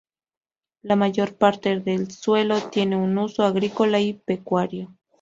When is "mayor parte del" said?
0.95-2.09